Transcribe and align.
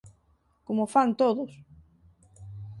Como 0.67 0.83
fan 0.93 1.09
todos. 1.21 1.51